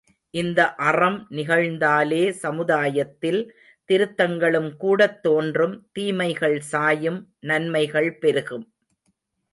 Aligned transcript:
இந்த 0.33 0.75
அறம் 0.75 1.27
நிகழ்ந்தாலே 1.29 2.29
சமுதாயத்தில் 2.29 3.39
திருத்தங்களும் 3.89 4.77
கூடத் 4.77 5.23
தோன்றும் 5.23 5.89
தீமைகள் 5.91 6.59
சாயும் 6.71 7.21
நன்மைகள் 7.39 8.17
பெருகும். 8.17 8.65